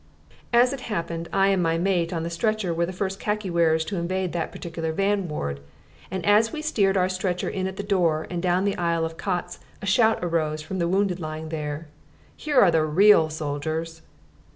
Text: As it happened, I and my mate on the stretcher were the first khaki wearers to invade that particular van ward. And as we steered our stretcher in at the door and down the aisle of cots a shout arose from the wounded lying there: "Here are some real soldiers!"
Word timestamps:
As 0.51 0.73
it 0.73 0.79
happened, 0.89 1.29
I 1.31 1.49
and 1.49 1.61
my 1.61 1.77
mate 1.77 2.11
on 2.11 2.23
the 2.23 2.31
stretcher 2.31 2.73
were 2.73 2.87
the 2.87 2.91
first 2.91 3.19
khaki 3.19 3.51
wearers 3.51 3.85
to 3.85 3.97
invade 3.97 4.33
that 4.33 4.51
particular 4.51 4.91
van 4.91 5.27
ward. 5.27 5.59
And 6.09 6.25
as 6.25 6.51
we 6.51 6.63
steered 6.63 6.97
our 6.97 7.07
stretcher 7.07 7.47
in 7.47 7.67
at 7.67 7.75
the 7.75 7.83
door 7.83 8.25
and 8.31 8.41
down 8.41 8.65
the 8.65 8.75
aisle 8.77 9.05
of 9.05 9.17
cots 9.17 9.59
a 9.79 9.85
shout 9.85 10.17
arose 10.23 10.63
from 10.63 10.79
the 10.79 10.87
wounded 10.87 11.19
lying 11.19 11.49
there: 11.49 11.87
"Here 12.35 12.59
are 12.59 12.71
some 12.71 12.95
real 12.95 13.29
soldiers!" 13.29 14.01